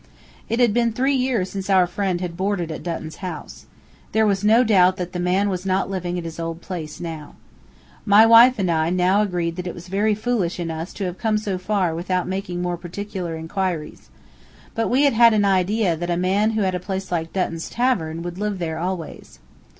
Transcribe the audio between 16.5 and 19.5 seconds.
who had a place like Dutton's tavern would live there always.